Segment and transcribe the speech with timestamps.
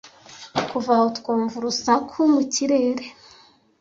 [0.69, 3.05] kuva aho twumva urusaku mu kirere